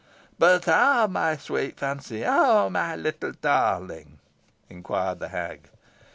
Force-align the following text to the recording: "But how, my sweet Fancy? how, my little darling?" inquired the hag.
"But 0.39 0.65
how, 0.65 1.05
my 1.05 1.37
sweet 1.37 1.77
Fancy? 1.77 2.21
how, 2.23 2.69
my 2.69 2.95
little 2.95 3.33
darling?" 3.33 4.17
inquired 4.67 5.19
the 5.19 5.27
hag. 5.27 5.69